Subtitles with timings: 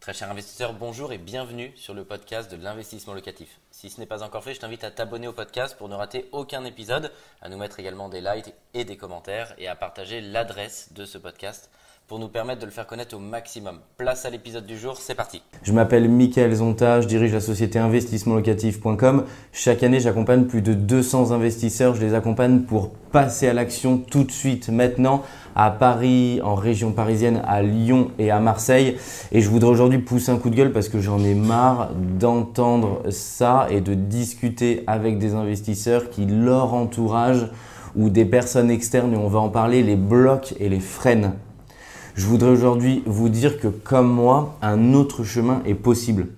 [0.00, 3.60] Très cher investisseur, bonjour et bienvenue sur le podcast de l'investissement locatif.
[3.70, 6.26] Si ce n'est pas encore fait, je t'invite à t'abonner au podcast pour ne rater
[6.32, 7.12] aucun épisode,
[7.42, 11.18] à nous mettre également des likes et des commentaires et à partager l'adresse de ce
[11.18, 11.70] podcast
[12.10, 13.78] pour nous permettre de le faire connaître au maximum.
[13.96, 15.42] Place à l'épisode du jour, c'est parti.
[15.62, 19.26] Je m'appelle Michael Zonta, je dirige la société investissementlocatif.com.
[19.52, 21.94] Chaque année, j'accompagne plus de 200 investisseurs.
[21.94, 25.22] Je les accompagne pour passer à l'action tout de suite, maintenant,
[25.54, 28.96] à Paris, en région parisienne, à Lyon et à Marseille.
[29.30, 33.04] Et je voudrais aujourd'hui pousser un coup de gueule parce que j'en ai marre d'entendre
[33.10, 37.46] ça et de discuter avec des investisseurs qui, leur entourage
[37.94, 41.34] ou des personnes externes, et on va en parler, les bloquent et les freinent.
[42.14, 46.28] Je voudrais aujourd'hui vous dire que comme moi, un autre chemin est possible.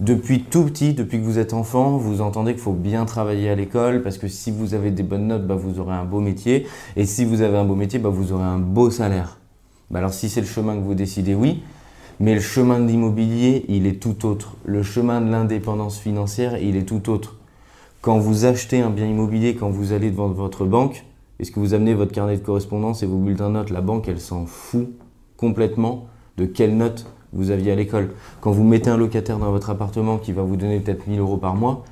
[0.00, 3.56] Depuis tout petit, depuis que vous êtes enfant, vous entendez qu'il faut bien travailler à
[3.56, 6.66] l'école parce que si vous avez des bonnes notes, bah, vous aurez un beau métier.
[6.94, 9.38] Et si vous avez un beau métier, bah, vous aurez un beau salaire.
[9.90, 11.62] Bah, alors si c'est le chemin que vous décidez, oui.
[12.20, 14.56] Mais le chemin de l'immobilier, il est tout autre.
[14.64, 17.36] Le chemin de l'indépendance financière, il est tout autre.
[18.00, 21.04] Quand vous achetez un bien immobilier, quand vous allez devant votre banque,
[21.40, 23.70] est-ce que vous amenez votre carnet de correspondance et vos bulletins de notes?
[23.70, 24.88] La banque, elle s'en fout
[25.38, 28.10] complètement de quelle note vous aviez à l'école.
[28.42, 31.38] Quand vous mettez un locataire dans votre appartement qui va vous donner peut-être 1000 euros
[31.38, 31.84] par mois,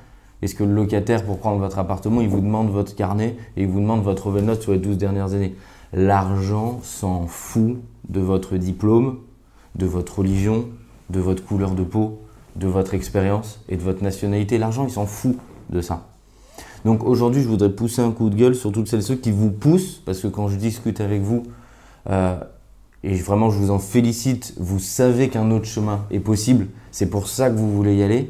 [0.43, 3.67] est-ce que le locataire, pour prendre votre appartement, il vous demande votre carnet et il
[3.67, 5.55] vous demande votre note sur les 12 dernières années?
[5.93, 7.77] L'argent s'en fout
[8.09, 9.19] de votre diplôme,
[9.75, 10.65] de votre religion,
[11.09, 12.19] de votre couleur de peau,
[12.55, 14.57] de votre expérience et de votre nationalité.
[14.57, 15.37] L'argent, il s'en fout
[15.69, 16.07] de ça.
[16.85, 19.31] Donc aujourd'hui, je voudrais pousser un coup de gueule sur toutes celles et ceux qui
[19.31, 21.43] vous poussent, parce que quand je discute avec vous,
[22.09, 22.37] euh,
[23.07, 27.29] et vraiment je vous en félicite, vous savez qu'un autre chemin est possible, c'est pour
[27.29, 28.29] ça que vous voulez y aller.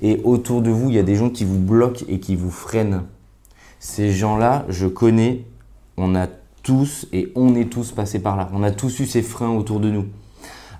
[0.00, 2.50] Et autour de vous, il y a des gens qui vous bloquent et qui vous
[2.50, 3.02] freinent.
[3.80, 5.44] Ces gens-là, je connais,
[5.98, 6.26] on a
[6.62, 8.48] tous et on est tous passés par là.
[8.54, 10.06] On a tous eu ces freins autour de nous.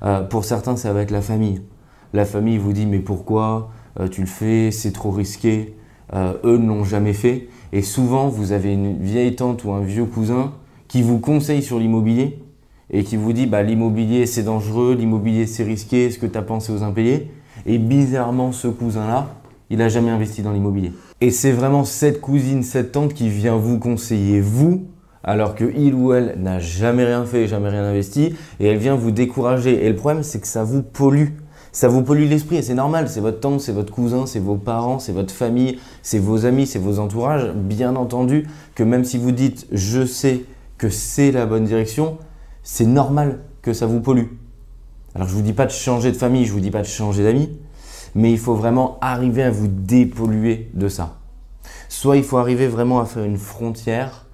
[0.05, 1.61] Euh, pour certains, ça va être la famille.
[2.15, 5.77] La famille vous dit mais pourquoi euh, tu le fais, c'est trop risqué.
[6.15, 7.49] Euh, eux ne l'ont jamais fait.
[7.75, 10.55] Et souvent, vous avez une vieille tante ou un vieux cousin
[10.89, 12.39] qui vous conseille sur l'immobilier
[12.91, 16.43] et qui vous dit bah, l'immobilier c'est dangereux, l'immobilier c'est risqué, est-ce que tu as
[16.43, 17.31] pensé aux impayés?
[17.67, 19.29] Et bizarrement, ce cousin-là,
[19.71, 20.93] il n'a jamais investi dans l'immobilier.
[21.21, 24.85] Et c'est vraiment cette cousine, cette tante qui vient vous conseiller, vous,
[25.23, 28.95] alors que il ou elle n'a jamais rien fait, jamais rien investi, et elle vient
[28.95, 29.85] vous décourager.
[29.85, 31.29] Et le problème, c'est que ça vous pollue.
[31.73, 34.55] Ça vous pollue l'esprit et c'est normal, c'est votre tante, c'est votre cousin, c'est vos
[34.55, 37.51] parents, c'est votre famille, c'est vos amis, c'est vos entourages.
[37.53, 38.47] Bien entendu
[38.77, 40.45] que même si vous dites je sais
[40.79, 42.19] que c'est la bonne direction,
[42.65, 44.27] c'est normal que ça vous pollue.
[45.15, 46.83] Alors je ne vous dis pas de changer de famille, je ne vous dis pas
[46.83, 47.51] de changer d'amis,
[48.17, 51.19] mais il faut vraiment arriver à vous dépolluer de ça.
[51.89, 54.27] Soit il faut arriver vraiment à faire une frontière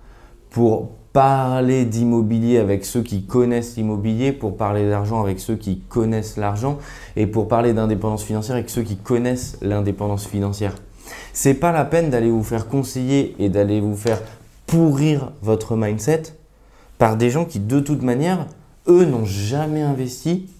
[0.48, 6.36] pour parler d'immobilier avec ceux qui connaissent l'immobilier, pour parler d'argent avec ceux qui connaissent
[6.36, 6.78] l'argent
[7.16, 10.76] et pour parler d'indépendance financière avec ceux qui connaissent l'indépendance financière.
[11.32, 14.22] C'est pas la peine d'aller vous faire conseiller et d'aller vous faire
[14.66, 16.22] pourrir votre mindset
[17.00, 18.46] par des gens qui, de toute manière,
[18.86, 20.50] eux n'ont jamais investi,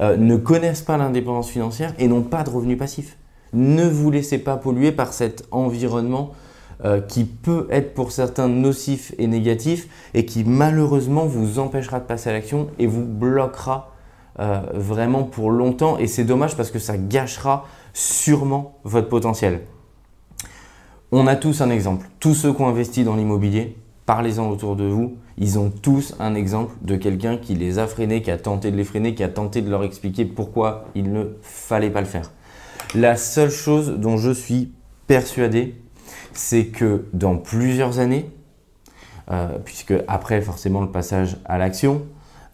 [0.00, 3.18] euh, ne connaissent pas l'indépendance financière et n'ont pas de revenus passifs.
[3.52, 6.32] Ne vous laissez pas polluer par cet environnement
[6.86, 12.06] euh, qui peut être pour certains nocif et négatif et qui malheureusement vous empêchera de
[12.06, 13.92] passer à l'action et vous bloquera
[14.40, 15.98] euh, vraiment pour longtemps.
[15.98, 19.60] Et c'est dommage parce que ça gâchera sûrement votre potentiel.
[21.12, 22.08] On a tous un exemple.
[22.20, 25.16] Tous ceux qui ont investi dans l'immobilier, parlez-en autour de vous.
[25.38, 28.76] Ils ont tous un exemple de quelqu'un qui les a freinés, qui a tenté de
[28.76, 32.30] les freiner, qui a tenté de leur expliquer pourquoi il ne fallait pas le faire.
[32.94, 34.72] La seule chose dont je suis
[35.06, 35.74] persuadé,
[36.32, 38.30] c'est que dans plusieurs années,
[39.30, 42.02] euh, puisque après forcément le passage à l'action,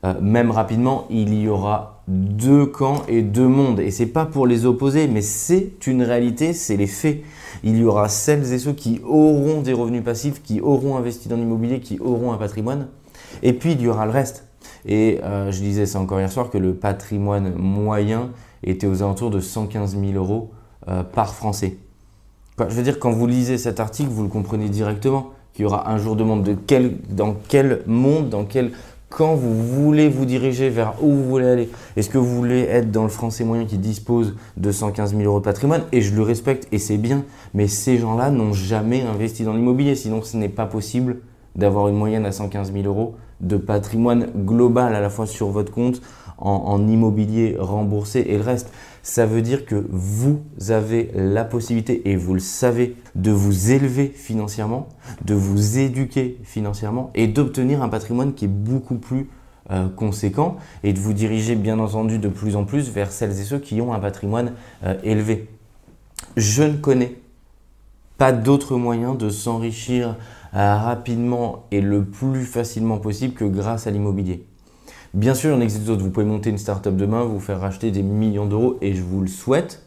[0.05, 3.81] euh, même rapidement, il y aura deux camps et deux mondes.
[3.81, 7.22] Et c'est pas pour les opposer, mais c'est une réalité, c'est les faits.
[7.65, 11.37] Il y aura celles et ceux qui auront des revenus passifs, qui auront investi dans
[11.37, 12.88] l'immobilier, qui auront un patrimoine.
[13.43, 14.47] Et puis il y aura le reste.
[14.87, 18.31] Et euh, je disais ça encore hier soir que le patrimoine moyen
[18.62, 20.50] était aux alentours de 115 000 euros
[20.88, 21.76] euh, par Français.
[22.58, 25.90] Je veux dire, quand vous lisez cet article, vous le comprenez directement qu'il y aura
[25.90, 26.43] un jour de monde.
[26.43, 28.73] De quel, dans quel monde, dans quel
[29.11, 32.93] quand vous voulez vous diriger vers où vous voulez aller, est-ce que vous voulez être
[32.93, 36.23] dans le français moyen qui dispose de 115 000 euros de patrimoine Et je le
[36.23, 40.49] respecte et c'est bien, mais ces gens-là n'ont jamais investi dans l'immobilier, sinon ce n'est
[40.49, 41.19] pas possible
[41.57, 45.73] d'avoir une moyenne à 115 000 euros de patrimoine global à la fois sur votre
[45.73, 46.01] compte,
[46.39, 48.73] en, immobilier remboursé et le reste.
[49.02, 54.08] Ça veut dire que vous avez la possibilité, et vous le savez, de vous élever
[54.08, 54.88] financièrement,
[55.25, 59.29] de vous éduquer financièrement et d'obtenir un patrimoine qui est beaucoup plus
[59.70, 63.44] euh, conséquent et de vous diriger bien entendu de plus en plus vers celles et
[63.44, 64.52] ceux qui ont un patrimoine
[64.85, 65.49] euh, élevé.
[66.37, 67.17] Je ne connais
[68.19, 70.17] pas d'autre moyen de s'enrichir
[70.52, 74.50] rapidement et le plus facilement possible que grâce à l'immobilier.
[75.12, 76.03] Bien sûr, il en existe d'autres.
[76.03, 79.21] Vous pouvez monter une start-up demain, vous faire racheter des millions d'euros et je vous
[79.21, 79.83] le souhaite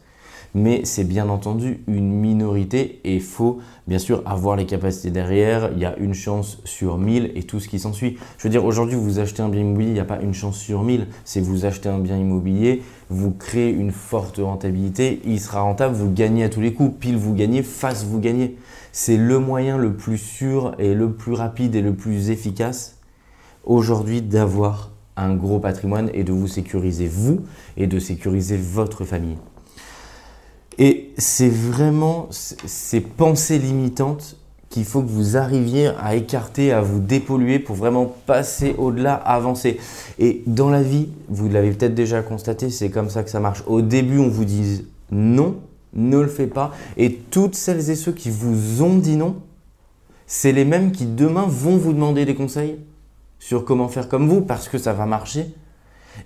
[0.54, 5.70] mais c'est bien entendu une minorité et il faut bien sûr avoir les capacités derrière.
[5.72, 8.16] Il y a une chance sur 1000 et tout ce qui s'ensuit.
[8.38, 10.56] Je veux dire, aujourd'hui, vous achetez un bien immobilier, il n'y a pas une chance
[10.56, 11.08] sur 1000.
[11.24, 16.12] C'est vous achetez un bien immobilier, vous créez une forte rentabilité, il sera rentable, vous
[16.12, 16.94] gagnez à tous les coups.
[17.00, 18.56] Pile, vous gagnez, face, vous gagnez.
[18.92, 22.98] C'est le moyen le plus sûr et le plus rapide et le plus efficace
[23.64, 27.40] aujourd'hui d'avoir un gros patrimoine et de vous sécuriser vous
[27.76, 29.36] et de sécuriser votre famille.
[30.78, 34.36] Et c'est vraiment ces pensées limitantes
[34.70, 39.78] qu'il faut que vous arriviez à écarter, à vous dépolluer pour vraiment passer au-delà, avancer.
[40.18, 43.62] Et dans la vie, vous l'avez peut-être déjà constaté, c'est comme ça que ça marche.
[43.68, 45.58] Au début, on vous dit non,
[45.92, 46.72] ne le fais pas.
[46.96, 49.36] Et toutes celles et ceux qui vous ont dit non,
[50.26, 52.78] c'est les mêmes qui demain vont vous demander des conseils
[53.44, 55.44] sur comment faire comme vous parce que ça va marcher.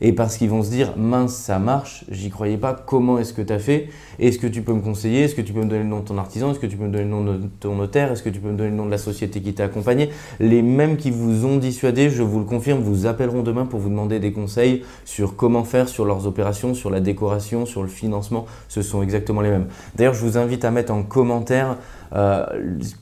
[0.01, 3.43] Et parce qu'ils vont se dire mince ça marche, j'y croyais pas, comment est-ce que
[3.43, 3.89] tu as fait?
[4.21, 5.23] Est-ce que tu peux me conseiller?
[5.23, 6.53] Est-ce que tu peux me donner le nom de ton artisan?
[6.53, 8.13] Est-ce que tu peux me donner le nom de ton notaire?
[8.13, 10.11] Est-ce que tu peux me donner le nom de la société qui t'a accompagné?
[10.39, 13.89] Les mêmes qui vous ont dissuadé, je vous le confirme, vous appelleront demain pour vous
[13.89, 18.47] demander des conseils sur comment faire sur leurs opérations, sur la décoration, sur le financement,
[18.69, 19.67] ce sont exactement les mêmes.
[19.97, 21.79] D'ailleurs, je vous invite à mettre en commentaire
[22.15, 22.47] euh,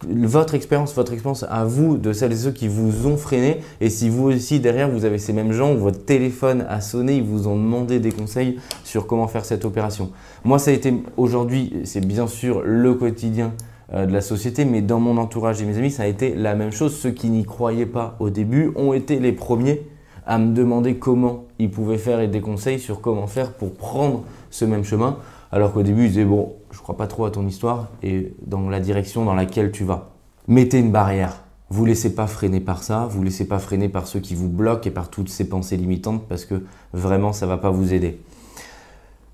[0.09, 3.61] votre expérience, votre expérience à vous, de celles et ceux qui vous ont freiné.
[3.81, 7.23] Et si vous aussi, derrière, vous avez ces mêmes gens votre téléphone a sonné, ils
[7.23, 10.11] vous ont demandé des conseils sur comment faire cette opération.
[10.45, 13.53] Moi, ça a été aujourd'hui, c'est bien sûr le quotidien
[13.93, 16.55] euh, de la société, mais dans mon entourage et mes amis, ça a été la
[16.55, 16.97] même chose.
[16.97, 19.83] Ceux qui n'y croyaient pas au début ont été les premiers
[20.27, 24.25] à me demander comment ils pouvaient faire et des conseils sur comment faire pour prendre
[24.51, 25.19] ce même chemin.
[25.57, 28.69] Alors qu'au début, ils disaient, bon, je crois pas trop à ton histoire et dans
[28.69, 30.11] la direction dans laquelle tu vas.
[30.49, 31.45] Mettez une barrière.
[31.71, 34.87] Vous laissez pas freiner par ça, vous laissez pas freiner par ceux qui vous bloquent
[34.87, 36.63] et par toutes ces pensées limitantes parce que
[36.93, 38.21] vraiment, ça va pas vous aider.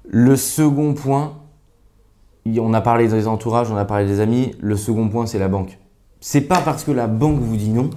[0.08, 1.38] Le second point,
[2.46, 4.54] on a parlé des entourages, on a parlé des amis.
[4.60, 5.76] Le second point, c'est la banque.
[6.20, 7.90] C'est pas parce que la banque vous dit non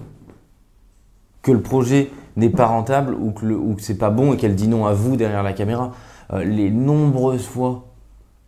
[1.43, 3.45] que le projet n'est pas rentable ou que,
[3.83, 5.91] c'est pas bon et qu'elle dit non à vous derrière la caméra.
[6.33, 7.85] Euh, les nombreuses fois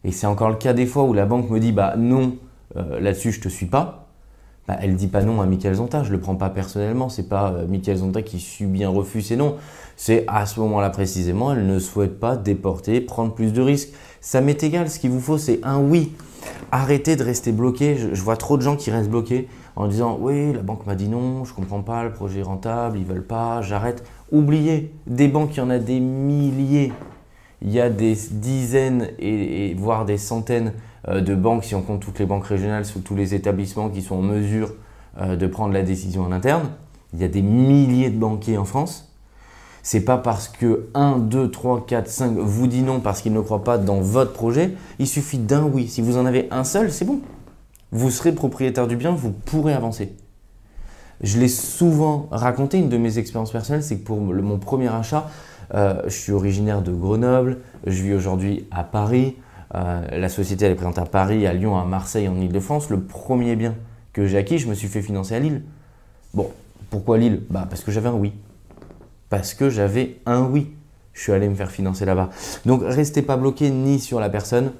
[0.07, 2.37] et c'est encore le cas des fois où la banque me dit bah non,
[2.77, 4.05] euh, là-dessus je te suis pas.
[4.65, 7.51] Bah, elle dit pas non à Michael Zonta, je le prends pas personnellement, c'est pas
[7.51, 9.55] euh, Michael Zonta qui subit un refus, c'est non.
[9.97, 13.89] C'est à ce moment-là précisément, elle ne souhaite pas déporter, prendre plus de risques.
[14.21, 16.13] Ça m'est égal, ce qu'il vous faut c'est un oui.
[16.71, 20.53] Arrêtez de rester bloqué, je, vois trop de gens qui restent bloqués en disant oui,
[20.53, 23.61] la banque m'a dit non, je comprends pas, le projet est rentable, ils veulent pas,
[23.61, 24.05] j'arrête.
[24.31, 26.93] Oubliez, des banques, il y en a des milliers
[27.61, 30.73] il y a des dizaines et, voire des centaines
[31.07, 34.01] euh, de banques, si on compte toutes les banques régionales, sous tous les établissements qui
[34.01, 34.73] sont en mesure
[35.19, 36.69] euh, de prendre la décision en interne.
[37.13, 39.11] Il y a des milliers de banquiers en France.
[39.81, 43.39] C'est pas parce que 1, 2, 3, 4, 5 vous dit non parce qu'ils ne
[43.39, 44.73] croient pas dans votre projet.
[44.99, 45.87] Il suffit d'un oui.
[45.87, 47.21] Si vous en avez un seul, c'est bon.
[47.91, 50.13] Vous serez propriétaire du bien, vous pourrez avancer.
[51.21, 55.29] Je l'ai souvent raconté, une de mes expériences personnelles, c'est que pour mon premier achat,
[55.73, 59.35] euh, je suis originaire de Grenoble, je vis aujourd'hui à Paris.
[59.75, 62.89] Euh, la société elle est présente à Paris, à Lyon, à Marseille, en Ile-de-France.
[62.89, 63.75] Le premier bien
[64.13, 65.63] que j'ai acquis, je me suis fait financer à Lille.
[66.33, 66.49] Bon,
[66.89, 67.41] pourquoi Lille?
[67.49, 68.33] Bah, Parce que j'avais un oui.
[69.29, 70.73] Parce que j'avais un oui.
[71.13, 72.29] Je suis allé me faire financer là-bas.
[72.65, 74.71] Donc restez pas bloqué ni sur la personne,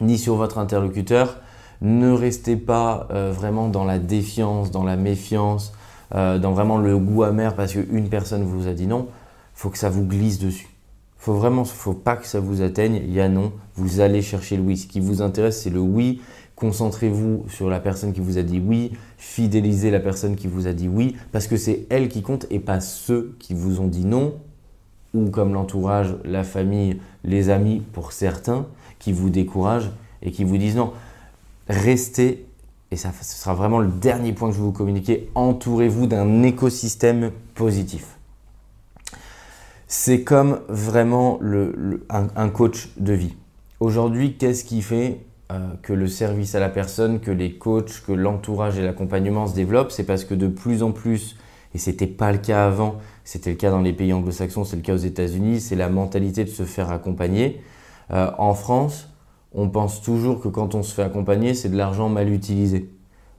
[0.00, 1.38] ni sur votre interlocuteur.
[1.80, 5.72] Ne restez pas euh, vraiment dans la défiance, dans la méfiance,
[6.12, 9.08] dans vraiment le goût amer parce qu'une personne vous a dit non
[9.54, 10.68] faut que ça vous glisse dessus.
[11.16, 12.96] Faut vraiment, faut pas que ça vous atteigne.
[12.96, 14.76] Il y a non, vous allez chercher le oui.
[14.76, 16.20] Ce qui vous intéresse, c'est le oui.
[16.54, 18.92] Concentrez-vous sur la personne qui vous a dit oui.
[19.16, 22.60] Fidélisez la personne qui vous a dit oui, parce que c'est elle qui compte et
[22.60, 24.34] pas ceux qui vous ont dit non,
[25.14, 28.66] ou comme l'entourage, la famille, les amis pour certains,
[28.98, 29.90] qui vous découragent
[30.22, 30.92] et qui vous disent non.
[31.68, 32.44] Restez,
[32.90, 36.42] et ça, ce sera vraiment le dernier point que je vais vous communiquer, entourez-vous d'un
[36.42, 38.18] écosystème positif
[39.96, 41.38] c'est comme vraiment
[42.10, 43.36] un, coach de vie.
[43.78, 45.20] Aujourd'hui, qu'est-ce qui fait
[45.52, 49.54] euh, que le service à la personne, que les coachs, que l'entourage et l'accompagnement se
[49.54, 49.92] développent?
[49.92, 51.36] C'est parce que de plus en plus,
[51.74, 54.74] et ce n'était pas le cas avant, c'était le cas dans les pays anglo-saxons, c'est
[54.74, 57.62] le cas aux États-Unis, c'est la mentalité de se faire accompagner.
[58.10, 59.08] Euh, en France,
[59.52, 62.90] on pense toujours que quand on se fait accompagner, c'est de l'argent mal utilisé.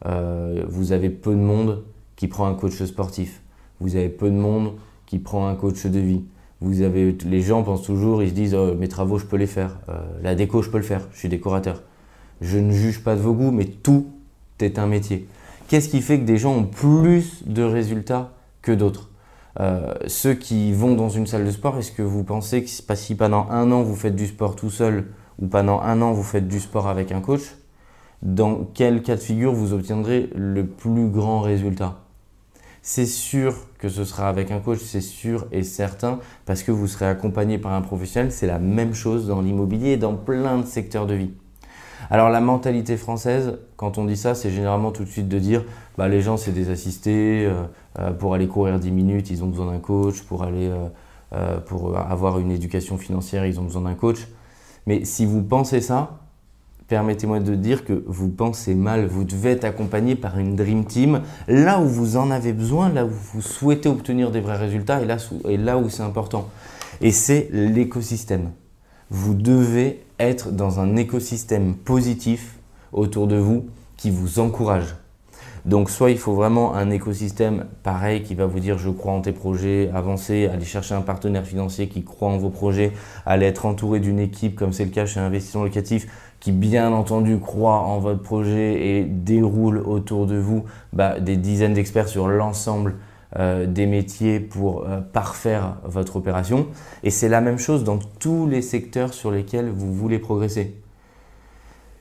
[0.06, 1.84] Euh, vous avez peu de monde
[2.16, 3.42] qui prend un coach sportif.
[3.82, 6.24] Vous avez peu de monde qui prend un coach de vie.
[6.62, 9.48] Vous avez, les gens pensent toujours, ils se disent oh, mes travaux je peux les
[9.48, 11.84] faire, euh, la déco je peux le faire, je suis décorateur.
[12.42, 14.08] Je ne juge pas de vos goûts, mais tout
[14.60, 15.28] est un métier.
[15.68, 18.32] Qu'est-ce qui fait que des gens ont plus de résultats
[18.62, 19.10] que d'autres
[19.60, 23.16] euh, Ceux qui vont dans une salle de sport, est-ce que vous pensez que si
[23.16, 25.08] pendant un an vous faites du sport tout seul
[25.40, 27.56] ou pendant un an vous faites du sport avec un coach,
[28.22, 32.00] dans quel cas de figure vous obtiendrez le plus grand résultat?
[32.82, 36.88] C'est sûr que ce sera avec un coach, c'est sûr et certain, parce que vous
[36.88, 38.32] serez accompagné par un professionnel.
[38.32, 41.30] C'est la même chose dans l'immobilier et dans plein de secteurs de vie.
[42.10, 45.64] Alors la mentalité française, quand on dit ça, c'est généralement tout de suite de dire
[46.00, 47.66] bah, les gens c'est des assistés, euh,
[48.00, 50.72] euh, pour aller courir 10 minutes, ils ont besoin d'un coach, pour, aller,
[51.34, 54.28] euh, pour avoir une éducation financière, ils ont besoin d'un coach.
[54.88, 56.25] Mais si vous pensez ça,
[56.88, 59.08] permettez-moi de dire que vous pensez mal.
[59.08, 63.06] Vous devez être accompagné par une Dream Team là où vous en avez besoin, là
[63.06, 66.50] où vous souhaitez obtenir des vrais résultats et là, où c'est important.
[67.02, 68.52] Et c'est l'écosystème.
[69.10, 72.56] Vous devez être dans un écosystème positif
[72.92, 73.66] autour de vous
[73.98, 74.96] qui vous encourage.
[75.66, 79.22] Donc soit il faut vraiment un écosystème pareil qui va vous dire je crois en
[79.22, 82.92] tes projets, avancez, allez chercher un partenaire financier qui croit en vos projets,
[83.26, 86.08] allez être entouré d'une équipe comme c'est le cas chez Investissement Locatif
[86.40, 91.74] qui bien entendu croit en votre projet et déroule autour de vous bah, des dizaines
[91.74, 92.96] d'experts sur l'ensemble
[93.38, 96.68] euh, des métiers pour euh, parfaire votre opération.
[97.04, 100.85] Et c'est la même chose dans tous les secteurs sur lesquels vous voulez progresser.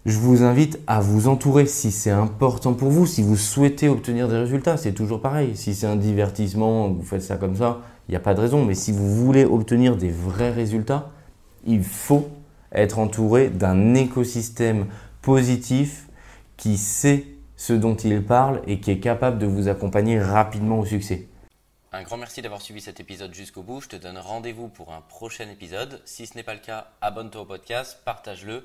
[0.06, 4.28] Je vous invite à vous entourer si c'est important pour vous, si vous souhaitez obtenir
[4.28, 5.56] des résultats, c'est toujours pareil.
[5.56, 8.66] Si c'est un divertissement, vous faites ça comme ça, il n'y a pas de raison.
[8.66, 11.10] Mais si vous voulez obtenir des vrais résultats,
[11.64, 12.28] il faut
[12.70, 14.88] être entouré d'un écosystème
[15.22, 16.06] positif
[16.58, 17.24] qui sait
[17.56, 21.28] ce dont il parle et qui est capable de vous accompagner rapidement au succès.
[21.92, 23.80] Un grand merci d'avoir suivi cet épisode jusqu'au bout.
[23.80, 26.02] Je te donne rendez-vous pour un prochain épisode.
[26.04, 28.64] Si ce n'est pas le cas, abonne-toi au podcast, partage-le,